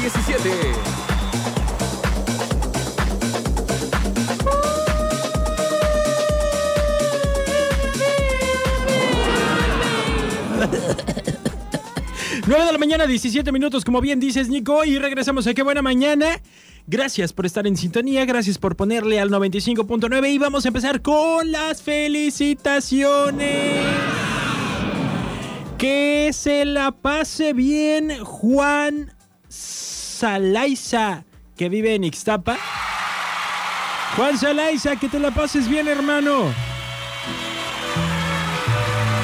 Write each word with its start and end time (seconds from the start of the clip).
17. 0.00 0.50
Nueve 12.46 12.64
de 12.64 12.72
la 12.72 12.78
mañana, 12.78 13.06
17 13.06 13.52
minutos, 13.52 13.84
como 13.84 14.00
bien 14.00 14.20
dices, 14.20 14.48
Nico, 14.48 14.86
y 14.86 14.98
regresamos 14.98 15.46
a 15.46 15.52
Qué 15.52 15.62
Buena 15.62 15.82
Mañana. 15.82 16.40
Gracias 16.86 17.34
por 17.34 17.44
estar 17.44 17.66
en 17.66 17.76
sintonía, 17.76 18.24
gracias 18.24 18.56
por 18.56 18.76
ponerle 18.76 19.20
al 19.20 19.28
95.9 19.30 20.32
y 20.32 20.38
vamos 20.38 20.64
a 20.64 20.68
empezar 20.68 21.02
con 21.02 21.52
las 21.52 21.82
felicitaciones. 21.82 23.84
Que 25.76 26.30
se 26.32 26.64
la 26.64 26.92
pase 26.92 27.52
bien 27.52 28.24
Juan 28.24 29.19
Salaiza, 30.20 31.24
que 31.56 31.70
vive 31.70 31.94
en 31.94 32.04
Ixtapa. 32.04 32.58
Juan 34.16 34.36
Salaiza, 34.36 34.96
que 34.96 35.08
te 35.08 35.18
la 35.18 35.30
pases 35.30 35.66
bien, 35.66 35.88
hermano. 35.88 36.52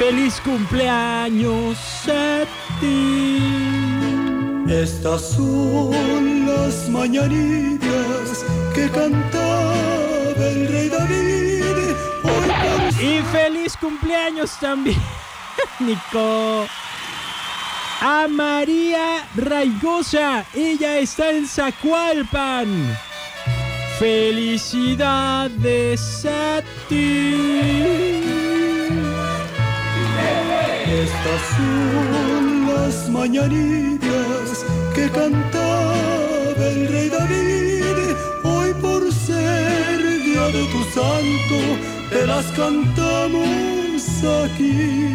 Feliz 0.00 0.40
cumpleaños 0.40 1.78
a 2.08 2.42
ti. 2.80 3.38
Estas 4.68 5.30
son 5.30 6.46
las 6.48 6.88
mañanitas 6.88 8.44
que 8.74 8.90
cantaba 8.90 10.34
el 10.38 10.66
rey 10.72 10.88
David. 10.88 11.94
Hoy 12.24 13.06
Y 13.06 13.22
feliz 13.30 13.76
cumpleaños 13.76 14.58
también, 14.58 15.00
Nico. 15.78 16.66
A 18.02 18.26
María 18.28 19.28
Raigosa. 19.36 20.46
Ella 20.54 20.98
está 20.98 21.32
en 21.32 21.46
Zacualpan. 21.46 22.96
Felicidades 23.98 25.44
a 26.24 26.62
ti. 26.88 28.22
Estas 30.88 31.42
son 31.56 32.66
las 32.74 33.10
mañanitas 33.10 34.64
que 34.94 35.10
cantaba 35.10 35.94
el 36.56 36.88
rey 36.88 37.10
David. 37.10 38.16
Hoy 38.44 38.72
por 38.80 39.12
ser 39.12 40.22
día 40.24 40.46
de 40.46 40.64
tu 40.72 40.82
santo, 40.84 41.58
te 42.10 42.26
las 42.26 42.46
cantamos 42.52 43.79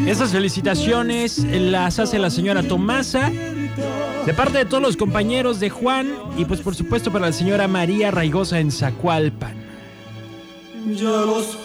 Esas 0.08 0.31
felicitaciones 0.31 1.39
las 1.39 2.00
hace 2.00 2.19
la 2.19 2.30
señora 2.30 2.64
Tomasa. 2.64 3.31
De 4.25 4.33
parte 4.33 4.59
de 4.59 4.66
todos 4.66 4.81
los 4.81 4.97
compañeros 4.97 5.59
de 5.59 5.69
Juan 5.69 6.14
y 6.38 6.45
pues 6.45 6.61
por 6.61 6.75
supuesto 6.75 7.11
para 7.11 7.28
la 7.28 7.33
señora 7.33 7.67
María 7.67 8.11
Raigosa 8.11 8.59
en 8.59 8.72
Zacualpan. 8.72 9.56
Ya 10.94 11.09
los 11.09 11.58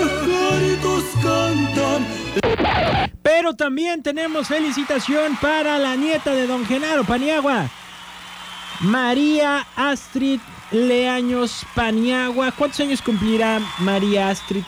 pajaritos 0.00 1.04
cantan. 1.22 2.06
Pero 3.22 3.54
también 3.54 4.02
tenemos 4.02 4.48
felicitación 4.48 5.36
para 5.40 5.78
la 5.78 5.96
nieta 5.96 6.34
de 6.34 6.46
don 6.46 6.64
Genaro 6.66 7.04
Paniagua. 7.04 7.68
María 8.80 9.66
Astrid 9.76 10.40
Leaños 10.70 11.66
Paniagua. 11.74 12.52
¿Cuántos 12.52 12.80
años 12.80 13.02
cumplirá 13.02 13.60
María 13.78 14.30
Astrid? 14.30 14.64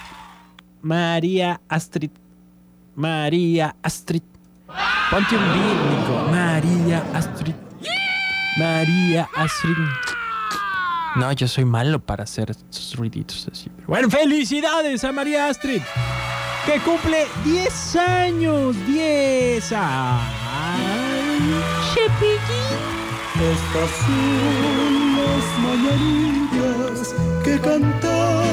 María 0.83 1.61
Astrid. 1.69 2.11
María 2.97 3.77
Astrid. 3.83 4.23
Ponte 5.11 5.37
un 5.37 5.43
beat, 5.43 5.81
Nico. 5.91 6.31
María 6.31 7.05
Astrid. 7.15 7.55
María 8.59 9.29
Astrid. 9.37 9.77
No, 11.17 11.33
yo 11.33 11.49
soy 11.49 11.65
malo 11.65 11.99
para 11.99 12.25
hacer 12.25 12.51
esos 12.51 12.95
ruiditos 12.97 13.49
así. 13.51 13.69
Pero 13.75 13.89
bueno, 13.89 14.11
felicidades 14.11 15.03
a 15.05 15.13
María 15.13 15.49
Astrid 15.49 15.83
que 16.67 16.79
cumple 16.81 17.27
10 17.45 17.97
años. 17.97 18.77
10. 18.87 19.73
Ay, 19.73 21.39
chepillín. 21.95 23.01
Estas 23.41 23.91
son 24.05 25.17
las 25.17 25.45
mañanitas 25.65 27.15
que 27.43 27.59
cantaba 27.59 28.45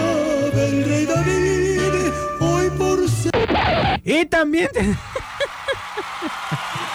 el 0.54 0.86
rey 0.86 1.06
David. 1.06 1.67
Y 4.04 4.26
también 4.26 4.70
te- 4.74 4.84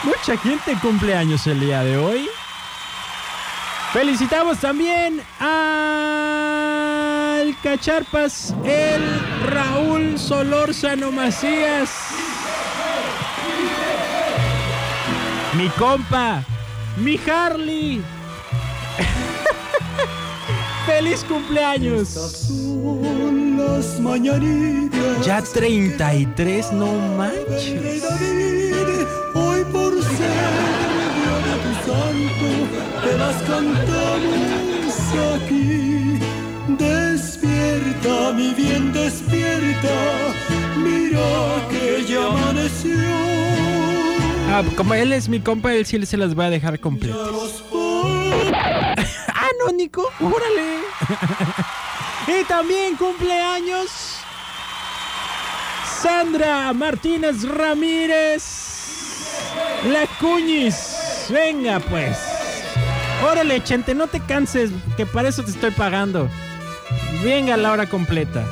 mucha 0.05 0.37
gente 0.39 0.77
cumple 0.81 1.15
años 1.17 1.47
el 1.47 1.61
día 1.61 1.83
de 1.85 1.97
hoy. 1.99 2.29
Felicitamos 3.93 4.59
también 4.59 5.23
al 5.39 5.55
Cacharpas, 7.63 8.55
el 8.65 9.03
Raúl 9.51 10.19
Solórzano 10.19 11.13
Macías. 11.13 11.91
Mi 15.55 15.69
compa, 15.71 16.43
mi 16.97 17.21
Harley. 17.29 18.03
¡Feliz 20.87 21.23
cumpleaños! 21.29 22.49
Las 23.63 24.01
mañanitas 24.01 25.25
Ya 25.27 25.43
33, 25.43 26.73
no 26.73 26.87
manches. 27.17 28.05
Hoy 29.35 29.65
por 29.73 29.93
ser 30.03 30.53
de 31.47 31.55
tu 31.65 31.73
santo, 31.87 32.49
te 33.03 33.19
las 33.19 33.37
cantamos 33.43 34.95
aquí. 35.35 36.19
Despierta, 36.79 38.33
mi 38.33 38.55
bien, 38.55 38.93
despierta. 38.93 39.97
Mira 40.77 41.69
que 41.71 42.05
ya 42.07 42.27
amaneció. 42.27 42.99
Ah, 44.55 44.63
como 44.77 44.95
él 44.95 45.13
es 45.13 45.29
mi 45.29 45.41
compa, 45.41 45.73
él 45.75 45.87
sí 45.87 46.05
se 46.05 46.17
las 46.17 46.35
voy 46.35 46.45
a 46.47 46.51
dejar 46.51 46.79
completas. 46.81 47.19
Ah, 49.35 49.49
no, 49.59 49.73
Nico, 49.73 50.09
órale. 50.21 50.83
Y 52.41 52.45
también 52.45 52.97
cumpleaños 52.97 53.91
Sandra 56.03 56.73
Martínez 56.73 57.43
Ramírez 57.45 58.43
La 59.89 60.07
Cuñis. 60.19 61.27
Venga, 61.29 61.79
pues. 61.79 62.19
Órale, 63.25 63.63
Chente, 63.63 63.95
no 63.95 64.09
te 64.09 64.19
canses, 64.21 64.71
que 64.97 65.07
para 65.07 65.29
eso 65.29 65.45
te 65.45 65.53
estoy 65.53 65.71
pagando. 65.71 66.29
Venga 67.23 67.57
la 67.57 67.71
hora 67.71 67.87
completa. 67.89 68.45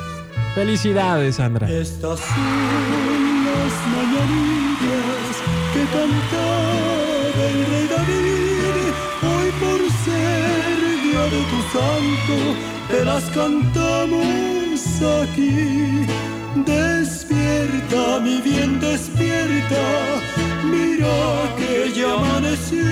Felicidades, 0.55 1.35
Sandra. 1.35 1.69
Estas 1.69 2.19
son 2.19 3.45
las 3.45 3.73
mañanitas 3.95 5.35
que 5.73 5.83
cantaba 5.97 7.49
el 7.49 7.65
rey 7.65 7.87
David. 7.87 8.93
Hoy 9.23 9.51
por 9.59 9.90
de 11.31 11.41
tu 11.45 11.61
santo, 11.71 12.35
te 12.89 13.05
las 13.05 13.23
cantamos 13.29 15.01
aquí. 15.21 16.05
Despierta, 16.65 18.19
mi 18.19 18.41
bien, 18.41 18.79
despierta. 18.81 20.21
Mira 20.65 21.55
que 21.57 21.93
ya 21.93 22.13
amaneció. 22.15 22.85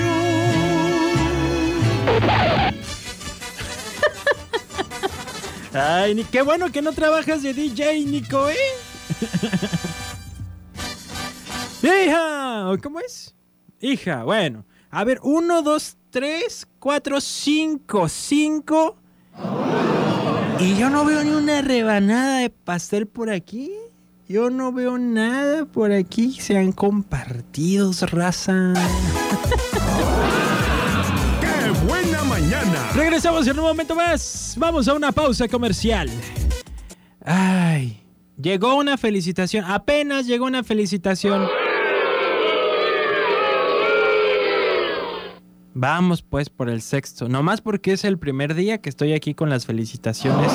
Ay, 5.74 6.14
ni 6.14 6.24
qué 6.24 6.40
bueno 6.40 6.72
que 6.72 6.80
no 6.80 6.92
trabajas 6.92 7.42
de 7.42 7.52
DJ, 7.52 8.06
Nico, 8.06 8.48
¿eh? 8.48 8.56
Hija, 11.82 12.70
¿o 12.70 12.78
¿cómo 12.78 13.00
es? 13.00 13.34
Hija, 13.80 14.24
bueno. 14.24 14.64
A 14.90 15.04
ver, 15.04 15.20
uno, 15.22 15.62
dos, 15.62 15.96
tres, 16.10 16.66
cuatro, 16.78 17.20
cinco, 17.20 18.08
cinco. 18.08 18.96
Y 20.58 20.76
yo 20.76 20.90
no 20.90 21.04
veo 21.04 21.24
ni 21.24 21.30
una 21.30 21.62
rebanada 21.62 22.38
de 22.38 22.50
pastel 22.50 23.06
por 23.06 23.30
aquí. 23.30 23.70
Yo 24.28 24.50
no 24.50 24.72
veo 24.72 24.98
nada 24.98 25.64
por 25.64 25.92
aquí. 25.92 26.36
Se 26.40 26.56
han 26.56 26.72
compartido, 26.72 27.92
raza. 28.12 28.74
¡Qué 31.40 31.70
buena 31.86 32.22
mañana! 32.24 32.90
Regresamos 32.94 33.46
en 33.46 33.58
un 33.58 33.64
momento 33.64 33.94
más. 33.94 34.54
Vamos 34.58 34.86
a 34.86 34.94
una 34.94 35.10
pausa 35.12 35.48
comercial. 35.48 36.10
Ay, 37.24 38.02
llegó 38.40 38.76
una 38.76 38.96
felicitación. 38.96 39.64
Apenas 39.64 40.26
llegó 40.26 40.44
una 40.46 40.62
felicitación. 40.62 41.48
Vamos 45.80 46.20
pues 46.20 46.50
por 46.50 46.68
el 46.68 46.82
sexto. 46.82 47.26
Nomás 47.30 47.62
porque 47.62 47.94
es 47.94 48.04
el 48.04 48.18
primer 48.18 48.54
día 48.54 48.82
que 48.82 48.90
estoy 48.90 49.14
aquí 49.14 49.32
con 49.32 49.48
las 49.48 49.64
felicitaciones. 49.64 50.52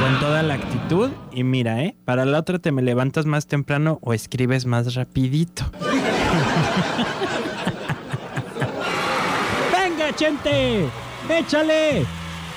Con 0.00 0.20
toda 0.20 0.44
la 0.44 0.54
actitud. 0.54 1.10
Y 1.32 1.42
mira, 1.42 1.82
¿eh? 1.82 1.96
Para 2.04 2.24
la 2.24 2.38
otra 2.38 2.60
te 2.60 2.70
me 2.70 2.80
levantas 2.80 3.26
más 3.26 3.48
temprano 3.48 3.98
o 4.02 4.14
escribes 4.14 4.64
más 4.64 4.94
rapidito. 4.94 5.64
Chente. 10.14 10.88
Échale. 11.28 12.06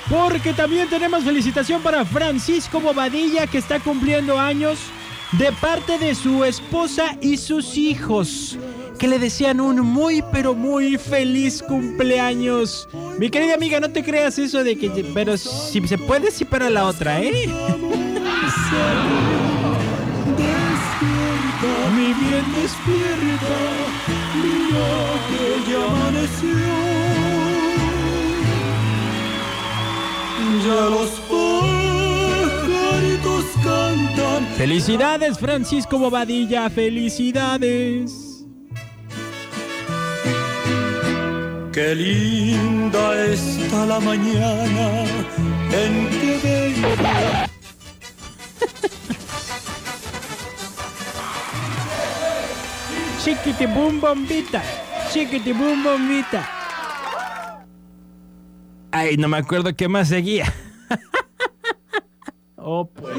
Porque 0.08 0.52
también 0.52 0.88
tenemos 0.88 1.24
felicitación 1.24 1.82
para 1.82 2.04
Francisco 2.04 2.80
Bobadilla 2.80 3.48
que 3.48 3.58
está 3.58 3.80
cumpliendo 3.80 4.38
años 4.38 4.78
de 5.32 5.50
parte 5.60 5.98
de 5.98 6.14
su 6.14 6.44
esposa 6.44 7.16
y 7.20 7.36
sus 7.36 7.76
hijos 7.76 8.56
que 9.00 9.08
le 9.08 9.18
desean 9.18 9.60
un 9.62 9.80
muy 9.80 10.22
pero 10.30 10.54
muy 10.54 10.98
feliz 10.98 11.62
cumpleaños. 11.62 12.86
Mi 13.18 13.30
querida 13.30 13.54
amiga, 13.54 13.80
no 13.80 13.88
te 13.90 14.04
creas 14.04 14.38
eso 14.38 14.62
de 14.62 14.76
que 14.76 14.90
pero 15.14 15.38
si 15.38 15.88
se 15.88 15.96
puede 15.96 16.30
sí 16.30 16.44
para 16.44 16.68
la 16.68 16.84
otra, 16.84 17.18
¿eh? 17.22 17.46
Mi 21.96 22.12
bien 22.12 22.44
despierta, 22.54 23.58
mira 24.36 24.86
que 25.30 25.44
ya 25.70 25.80
amaneció. 25.86 26.60
Ya 30.62 30.80
los 30.90 31.12
pajaritos 32.42 33.44
cantan. 33.64 34.40
Felicidades, 34.58 35.38
Francisco 35.38 35.98
Bobadilla, 35.98 36.68
felicidades. 36.68 38.29
Qué 41.80 41.94
linda 41.94 43.24
está 43.24 43.86
la 43.86 43.98
mañana 44.00 45.02
en 45.72 46.10
que 46.10 46.32
vengo. 46.44 46.88
Chiquiti 53.24 53.64
boom 53.64 53.98
bombita, 53.98 54.62
chiquiti 55.10 55.54
boom 55.54 55.82
bombita. 55.82 56.46
Ay, 58.92 59.16
no 59.16 59.28
me 59.28 59.38
acuerdo 59.38 59.74
qué 59.74 59.88
más 59.88 60.08
seguía. 60.08 60.52
oh, 62.56 62.90
pues. 62.90 63.16